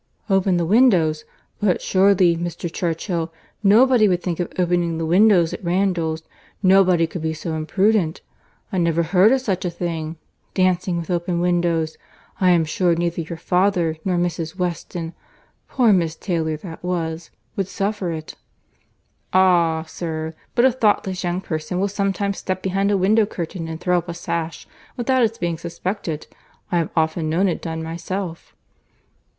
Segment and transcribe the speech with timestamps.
[0.31, 2.73] "Open the windows!—but surely, Mr.
[2.73, 6.23] Churchill, nobody would think of opening the windows at Randalls.
[6.63, 8.21] Nobody could be so imprudent!
[8.73, 10.15] I never heard of such a thing.
[10.55, 14.55] Dancing with open windows!—I am sure, neither your father nor Mrs.
[14.55, 15.13] Weston
[15.67, 18.33] (poor Miss Taylor that was) would suffer it."
[19.33, 19.83] "Ah!
[19.83, 24.09] sir—but a thoughtless young person will sometimes step behind a window curtain, and throw up
[24.09, 26.25] a sash, without its being suspected.
[26.71, 28.55] I have often known it done myself."